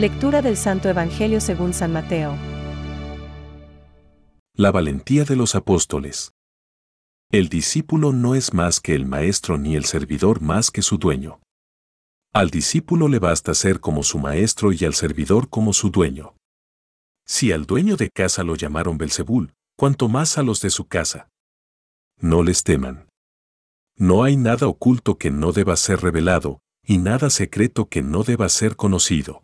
Lectura 0.00 0.40
del 0.40 0.56
Santo 0.56 0.88
Evangelio 0.88 1.42
según 1.42 1.74
San 1.74 1.92
Mateo. 1.92 2.34
La 4.54 4.72
valentía 4.72 5.24
de 5.24 5.36
los 5.36 5.54
apóstoles. 5.54 6.32
El 7.30 7.50
discípulo 7.50 8.10
no 8.14 8.34
es 8.34 8.54
más 8.54 8.80
que 8.80 8.94
el 8.94 9.04
maestro 9.04 9.58
ni 9.58 9.76
el 9.76 9.84
servidor 9.84 10.40
más 10.40 10.70
que 10.70 10.80
su 10.80 10.96
dueño. 10.96 11.40
Al 12.32 12.48
discípulo 12.48 13.08
le 13.08 13.18
basta 13.18 13.52
ser 13.52 13.80
como 13.80 14.02
su 14.02 14.18
maestro 14.18 14.72
y 14.72 14.86
al 14.86 14.94
servidor 14.94 15.50
como 15.50 15.74
su 15.74 15.90
dueño. 15.90 16.34
Si 17.26 17.52
al 17.52 17.66
dueño 17.66 17.96
de 17.96 18.08
casa 18.08 18.42
lo 18.42 18.56
llamaron 18.56 18.96
Belzebul, 18.96 19.52
cuanto 19.76 20.08
más 20.08 20.38
a 20.38 20.42
los 20.42 20.62
de 20.62 20.70
su 20.70 20.86
casa. 20.88 21.28
No 22.16 22.42
les 22.42 22.64
teman. 22.64 23.06
No 23.96 24.24
hay 24.24 24.38
nada 24.38 24.66
oculto 24.66 25.18
que 25.18 25.30
no 25.30 25.52
deba 25.52 25.76
ser 25.76 26.00
revelado, 26.00 26.60
y 26.86 26.96
nada 26.96 27.28
secreto 27.28 27.90
que 27.90 28.00
no 28.00 28.22
deba 28.22 28.48
ser 28.48 28.76
conocido. 28.76 29.42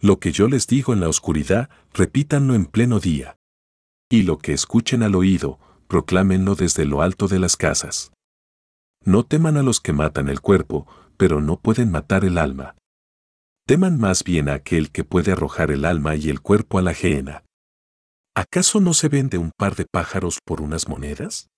Lo 0.00 0.18
que 0.20 0.32
yo 0.32 0.48
les 0.48 0.66
digo 0.66 0.92
en 0.92 1.00
la 1.00 1.08
oscuridad, 1.08 1.70
repítanlo 1.92 2.54
en 2.54 2.66
pleno 2.66 3.00
día. 3.00 3.38
Y 4.10 4.22
lo 4.22 4.38
que 4.38 4.52
escuchen 4.52 5.02
al 5.02 5.14
oído, 5.14 5.58
proclámenlo 5.88 6.54
desde 6.54 6.84
lo 6.84 7.02
alto 7.02 7.28
de 7.28 7.38
las 7.38 7.56
casas. 7.56 8.12
No 9.04 9.24
teman 9.24 9.56
a 9.56 9.62
los 9.62 9.80
que 9.80 9.92
matan 9.92 10.28
el 10.28 10.40
cuerpo, 10.40 10.86
pero 11.16 11.40
no 11.40 11.58
pueden 11.58 11.90
matar 11.90 12.24
el 12.24 12.38
alma. 12.38 12.76
Teman 13.66 13.98
más 13.98 14.22
bien 14.22 14.48
a 14.48 14.54
aquel 14.54 14.90
que 14.90 15.04
puede 15.04 15.32
arrojar 15.32 15.70
el 15.70 15.84
alma 15.84 16.14
y 16.14 16.28
el 16.28 16.40
cuerpo 16.40 16.78
a 16.78 16.82
la 16.82 16.94
gehenna. 16.94 17.44
¿Acaso 18.34 18.80
no 18.80 18.92
se 18.92 19.08
vende 19.08 19.38
un 19.38 19.50
par 19.56 19.76
de 19.76 19.86
pájaros 19.90 20.40
por 20.44 20.60
unas 20.60 20.88
monedas? 20.88 21.48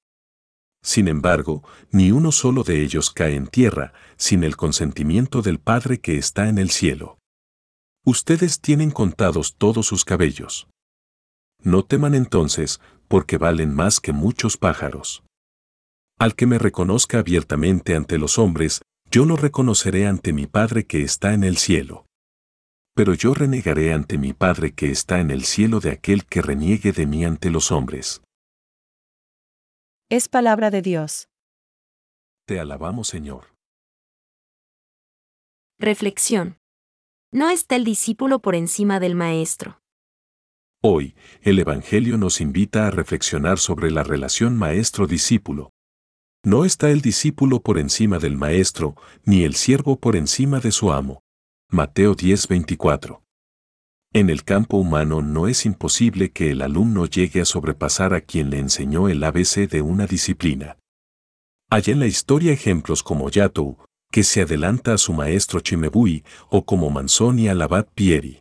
Sin 0.81 1.09
embargo, 1.09 1.65
ni 1.91 2.13
uno 2.13 2.31
solo 2.31 2.63
de 2.63 2.83
ellos 2.83 3.11
cae 3.11 3.35
en 3.35 3.49
tierra 3.49 3.93
sin 4.17 4.45
el 4.45 4.57
consentimiento 4.57 5.43
del 5.43 5.59
Padre 5.59 6.01
que 6.01 6.17
está 6.17 6.49
en 6.49 6.59
el 6.59 6.71
cielo. 6.71 7.18
Ustedes 8.11 8.63
tienen 8.63 8.91
contados 8.91 9.57
todos 9.59 9.87
sus 9.87 10.07
cabellos. 10.07 10.67
No 11.63 11.85
teman 11.85 12.15
entonces, 12.15 12.81
porque 13.07 13.37
valen 13.37 13.75
más 13.75 14.01
que 14.01 14.13
muchos 14.15 14.57
pájaros. 14.57 15.25
Al 16.19 16.35
que 16.35 16.47
me 16.47 16.59
reconozca 16.59 17.19
abiertamente 17.19 17.95
ante 17.95 18.17
los 18.17 18.39
hombres, 18.39 18.81
yo 19.11 19.27
lo 19.27 19.37
reconoceré 19.37 20.07
ante 20.07 20.33
mi 20.33 20.47
Padre 20.47 20.87
que 20.87 21.03
está 21.03 21.35
en 21.35 21.45
el 21.45 21.59
cielo. 21.59 22.07
Pero 22.95 23.13
yo 23.13 23.35
renegaré 23.35 23.93
ante 23.93 24.17
mi 24.17 24.33
Padre 24.33 24.73
que 24.73 24.91
está 24.91 25.21
en 25.21 25.31
el 25.31 25.45
cielo 25.45 25.79
de 25.79 25.91
aquel 25.91 26.25
que 26.25 26.41
reniegue 26.41 26.93
de 26.93 27.05
mí 27.05 27.27
ante 27.27 27.51
los 27.51 27.71
hombres. 27.71 28.23
Es 30.09 30.31
palabra 30.31 30.71
de 30.71 30.81
Dios. 30.81 31.29
Te 32.47 32.59
alabamos, 32.59 33.09
Señor. 33.09 33.55
Reflexión. 35.79 36.57
No 37.31 37.51
está 37.51 37.77
el 37.77 37.85
discípulo 37.85 38.39
por 38.39 38.55
encima 38.55 39.01
del 39.01 39.15
maestro. 39.15 39.83
Hoy, 40.83 41.15
el 41.43 41.59
Evangelio 41.59 42.17
nos 42.17 42.41
invita 42.41 42.87
a 42.87 42.91
reflexionar 42.91 43.59
sobre 43.59 43.91
la 43.91 44.03
relación 44.03 44.57
maestro-discípulo. 44.57 45.71
No 46.43 46.65
está 46.65 46.89
el 46.89 47.03
discípulo 47.03 47.61
por 47.61 47.79
encima 47.79 48.19
del 48.19 48.39
maestro, 48.39 48.95
ni 49.27 49.45
el 49.45 49.57
siervo 49.57 50.01
por 50.01 50.17
encima 50.17 50.59
de 50.61 50.73
su 50.73 50.91
amo. 50.91 51.21
Mateo 51.71 52.15
10:24. 52.15 53.21
En 54.15 54.31
el 54.31 54.43
campo 54.43 54.79
humano 54.79 55.21
no 55.21 55.49
es 55.49 55.67
imposible 55.67 56.31
que 56.31 56.53
el 56.53 56.63
alumno 56.63 57.05
llegue 57.05 57.43
a 57.43 57.45
sobrepasar 57.45 58.15
a 58.15 58.23
quien 58.23 58.49
le 58.49 58.59
enseñó 58.59 59.11
el 59.11 59.23
ABC 59.23 59.69
de 59.69 59.83
una 59.83 60.07
disciplina. 60.07 60.79
Hay 61.69 61.83
en 61.89 62.01
la 62.01 62.07
historia 62.07 62.53
ejemplos 62.53 63.03
como 63.03 63.29
Yatou, 63.29 63.77
que 64.11 64.25
se 64.25 64.43
adelanta 64.43 64.95
a 64.95 64.99
su 64.99 65.13
maestro 65.13 65.61
Chimebui, 65.61 66.25
o 66.49 66.65
como 66.65 66.91
Manzoni 66.91 67.49
al 67.49 67.63
abad 67.63 67.87
Pieri. 67.95 68.41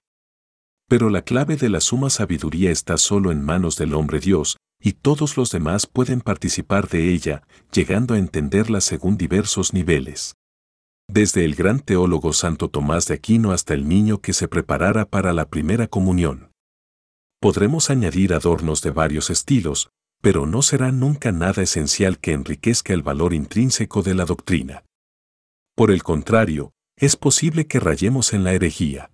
Pero 0.90 1.10
la 1.10 1.22
clave 1.22 1.58
de 1.58 1.70
la 1.70 1.82
suma 1.82 2.10
sabiduría 2.10 2.72
está 2.72 2.98
solo 2.98 3.32
en 3.32 3.44
manos 3.44 3.76
del 3.76 3.94
hombre 3.94 4.20
Dios, 4.20 4.58
y 4.80 4.94
todos 4.94 5.38
los 5.38 5.52
demás 5.52 5.88
pueden 5.88 6.22
participar 6.22 6.88
de 6.88 7.12
ella, 7.12 7.44
llegando 7.74 8.14
a 8.14 8.18
entenderla 8.18 8.82
según 8.82 9.18
diversos 9.18 9.74
niveles 9.74 10.36
desde 11.10 11.46
el 11.46 11.56
gran 11.56 11.80
teólogo 11.80 12.34
Santo 12.34 12.70
Tomás 12.70 13.08
de 13.08 13.16
Aquino 13.16 13.52
hasta 13.52 13.74
el 13.74 13.88
niño 13.88 14.20
que 14.20 14.34
se 14.34 14.48
preparara 14.48 15.06
para 15.06 15.34
la 15.34 15.48
primera 15.50 15.88
comunión. 15.88 16.52
Podremos 17.40 17.90
añadir 17.90 18.34
adornos 18.34 18.82
de 18.82 18.92
varios 18.92 19.30
estilos, 19.30 19.90
pero 20.22 20.46
no 20.46 20.62
será 20.62 20.92
nunca 20.92 21.32
nada 21.32 21.62
esencial 21.62 22.20
que 22.20 22.34
enriquezca 22.34 22.94
el 22.94 23.04
valor 23.04 23.34
intrínseco 23.34 24.02
de 24.02 24.16
la 24.16 24.26
doctrina. 24.26 24.84
Por 25.78 25.92
el 25.92 26.02
contrario, 26.02 26.72
es 26.96 27.16
posible 27.16 27.68
que 27.68 27.80
rayemos 27.80 28.34
en 28.34 28.44
la 28.44 28.52
herejía. 28.54 29.12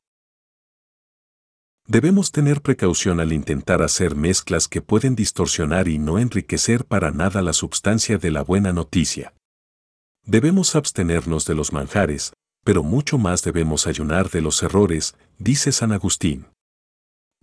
Debemos 1.86 2.32
tener 2.32 2.62
precaución 2.62 3.20
al 3.20 3.34
intentar 3.34 3.82
hacer 3.82 4.16
mezclas 4.16 4.70
que 4.70 4.82
pueden 4.82 5.14
distorsionar 5.14 5.90
y 5.90 6.00
no 6.00 6.20
enriquecer 6.20 6.86
para 6.86 7.12
nada 7.12 7.42
la 7.42 7.52
substancia 7.52 8.18
de 8.18 8.32
la 8.32 8.44
buena 8.44 8.72
noticia. 8.72 9.34
Debemos 10.26 10.78
abstenernos 10.78 11.46
de 11.46 11.56
los 11.56 11.74
manjares, 11.74 12.32
pero 12.64 12.82
mucho 12.82 13.18
más 13.18 13.44
debemos 13.44 13.86
ayunar 13.86 14.30
de 14.30 14.40
los 14.40 14.64
errores, 14.64 15.16
dice 15.38 15.74
San 15.74 15.92
Agustín. 15.92 16.46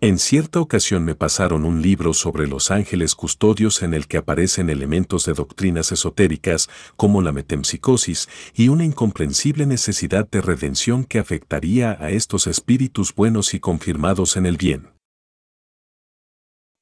En 0.03 0.17
cierta 0.17 0.59
ocasión 0.59 1.05
me 1.05 1.13
pasaron 1.13 1.63
un 1.63 1.83
libro 1.83 2.15
sobre 2.15 2.47
los 2.47 2.71
ángeles 2.71 3.13
custodios 3.13 3.83
en 3.83 3.93
el 3.93 4.07
que 4.07 4.17
aparecen 4.17 4.71
elementos 4.71 5.27
de 5.27 5.33
doctrinas 5.33 5.91
esotéricas 5.91 6.71
como 6.97 7.21
la 7.21 7.31
metempsicosis 7.31 8.27
y 8.55 8.69
una 8.69 8.83
incomprensible 8.83 9.67
necesidad 9.67 10.27
de 10.27 10.41
redención 10.41 11.03
que 11.03 11.19
afectaría 11.19 11.91
a 11.99 12.09
estos 12.09 12.47
espíritus 12.47 13.13
buenos 13.13 13.53
y 13.53 13.59
confirmados 13.59 14.37
en 14.37 14.47
el 14.47 14.57
bien. 14.57 14.87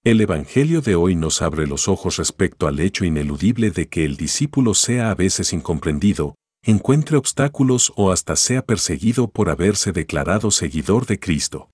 El 0.06 0.22
Evangelio 0.22 0.80
de 0.80 0.96
hoy 0.96 1.16
nos 1.16 1.42
abre 1.42 1.68
los 1.68 1.90
ojos 1.90 2.16
respecto 2.16 2.68
al 2.68 2.80
hecho 2.80 3.04
ineludible 3.04 3.70
de 3.70 3.90
que 3.90 4.06
el 4.06 4.16
discípulo 4.16 4.74
sea 4.74 5.12
a 5.12 5.16
veces 5.16 5.52
incomprendido, 5.52 6.36
encuentre 6.64 7.18
obstáculos 7.18 7.92
o 7.98 8.14
hasta 8.14 8.38
sea 8.38 8.66
perseguido 8.66 9.30
por 9.30 9.50
haberse 9.50 9.92
declarado 9.92 10.52
seguidor 10.52 11.06
de 11.06 11.20
Cristo. 11.20 11.70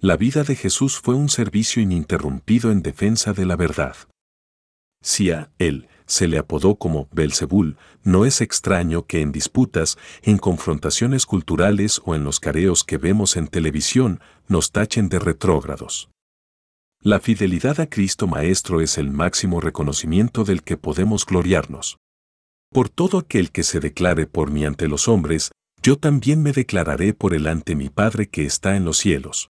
La 0.00 0.16
vida 0.16 0.44
de 0.44 0.54
Jesús 0.54 1.00
fue 1.00 1.16
un 1.16 1.28
servicio 1.28 1.82
ininterrumpido 1.82 2.70
en 2.70 2.82
defensa 2.82 3.32
de 3.32 3.44
la 3.44 3.56
verdad. 3.56 3.96
Si 5.02 5.32
a 5.32 5.50
él 5.58 5.88
se 6.06 6.28
le 6.28 6.38
apodó 6.38 6.76
como 6.76 7.08
Belzebul, 7.10 7.76
no 8.04 8.24
es 8.24 8.40
extraño 8.40 9.06
que 9.06 9.22
en 9.22 9.32
disputas, 9.32 9.98
en 10.22 10.38
confrontaciones 10.38 11.26
culturales 11.26 12.00
o 12.04 12.14
en 12.14 12.22
los 12.22 12.38
careos 12.38 12.84
que 12.84 12.96
vemos 12.96 13.36
en 13.36 13.48
televisión, 13.48 14.20
nos 14.46 14.70
tachen 14.70 15.08
de 15.08 15.18
retrógrados. 15.18 16.10
La 17.00 17.18
fidelidad 17.18 17.80
a 17.80 17.88
Cristo 17.88 18.28
Maestro 18.28 18.80
es 18.80 18.98
el 18.98 19.10
máximo 19.10 19.60
reconocimiento 19.60 20.44
del 20.44 20.62
que 20.62 20.76
podemos 20.76 21.26
gloriarnos. 21.26 21.98
Por 22.70 22.88
todo 22.88 23.18
aquel 23.18 23.50
que 23.50 23.64
se 23.64 23.80
declare 23.80 24.28
por 24.28 24.52
mí 24.52 24.64
ante 24.64 24.86
los 24.86 25.08
hombres, 25.08 25.50
yo 25.82 25.98
también 25.98 26.40
me 26.40 26.52
declararé 26.52 27.14
por 27.14 27.34
él 27.34 27.48
ante 27.48 27.74
mi 27.74 27.88
Padre 27.88 28.28
que 28.28 28.44
está 28.44 28.76
en 28.76 28.84
los 28.84 28.98
cielos. 28.98 29.50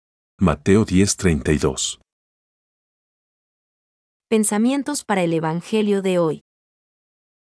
Mateo 0.42 0.86
10:32. 0.86 2.00
Pensamientos 4.30 5.04
para 5.04 5.22
el 5.22 5.34
Evangelio 5.34 6.02
de 6.02 6.18
hoy. 6.18 6.44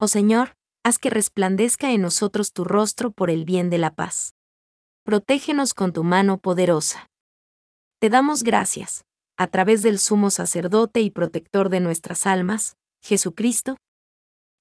Oh 0.00 0.08
Señor, 0.08 0.56
haz 0.82 0.98
que 0.98 1.08
resplandezca 1.08 1.92
en 1.92 2.02
nosotros 2.02 2.52
tu 2.52 2.64
rostro 2.64 3.12
por 3.12 3.30
el 3.30 3.44
bien 3.44 3.70
de 3.70 3.78
la 3.78 3.94
paz. 3.94 4.34
Protégenos 5.04 5.74
con 5.74 5.92
tu 5.92 6.02
mano 6.02 6.38
poderosa. 6.38 7.06
Te 8.00 8.10
damos 8.10 8.42
gracias 8.42 9.04
a 9.36 9.46
través 9.46 9.84
del 9.84 10.00
sumo 10.00 10.30
sacerdote 10.30 11.00
y 11.00 11.10
protector 11.10 11.68
de 11.68 11.78
nuestras 11.78 12.26
almas, 12.26 12.76
Jesucristo, 13.00 13.76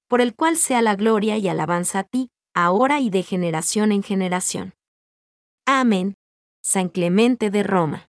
por 0.06 0.20
el 0.20 0.36
cual 0.36 0.56
sea 0.56 0.80
la 0.80 0.94
gloria 0.94 1.38
y 1.38 1.48
alabanza 1.48 1.98
a 1.98 2.04
ti, 2.04 2.30
ahora 2.54 3.00
y 3.00 3.10
de 3.10 3.24
generación 3.24 3.90
en 3.90 4.04
generación. 4.04 4.74
Amén. 5.66 6.14
San 6.62 6.88
Clemente 6.88 7.50
de 7.50 7.64
Roma. 7.64 8.07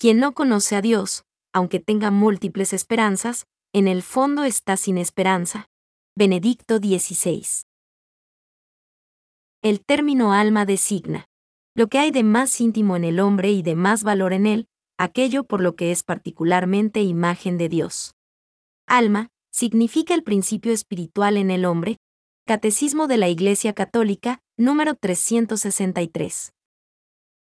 Quien 0.00 0.18
no 0.18 0.32
conoce 0.32 0.74
a 0.74 0.80
Dios, 0.80 1.24
aunque 1.52 1.78
tenga 1.78 2.10
múltiples 2.10 2.72
esperanzas, 2.72 3.46
en 3.72 3.86
el 3.86 4.02
fondo 4.02 4.44
está 4.44 4.76
sin 4.76 4.96
esperanza. 4.98 5.68
Benedicto 6.16 6.78
XVI. 6.78 7.44
El 9.62 9.84
término 9.84 10.32
alma 10.32 10.64
designa 10.64 11.26
lo 11.74 11.88
que 11.88 11.98
hay 11.98 12.10
de 12.10 12.24
más 12.24 12.60
íntimo 12.60 12.96
en 12.96 13.04
el 13.04 13.20
hombre 13.20 13.50
y 13.52 13.62
de 13.62 13.74
más 13.76 14.02
valor 14.02 14.32
en 14.32 14.46
él, 14.46 14.66
aquello 14.98 15.44
por 15.44 15.60
lo 15.60 15.76
que 15.76 15.92
es 15.92 16.02
particularmente 16.02 17.00
imagen 17.00 17.58
de 17.58 17.68
Dios. 17.68 18.14
Alma, 18.86 19.28
significa 19.52 20.14
el 20.14 20.22
principio 20.22 20.72
espiritual 20.72 21.36
en 21.36 21.50
el 21.50 21.64
hombre, 21.64 21.96
Catecismo 22.46 23.06
de 23.06 23.18
la 23.18 23.28
Iglesia 23.28 23.72
Católica, 23.74 24.40
número 24.56 24.94
363. 24.94 26.52